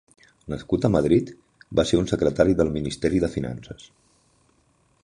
[0.53, 1.29] Nascut a Madrid,
[1.81, 3.89] va ser un secretari del ministeri de finances.